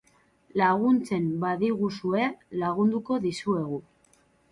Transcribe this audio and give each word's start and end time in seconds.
Laguntzen 0.59 1.27
badiguzue 1.43 2.23
lagunduko 2.63 3.19
dizuegu. 3.27 3.79